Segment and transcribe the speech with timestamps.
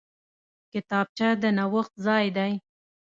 [0.71, 2.51] کتابچه د نوښت ځای دی